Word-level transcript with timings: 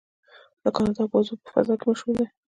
د 0.63 0.65
کاناډا 0.75 1.03
بازو 1.11 1.33
په 1.43 1.47
فضا 1.53 1.73
کې 1.79 1.85
مشهور 1.89 2.15
دی. 2.19 2.25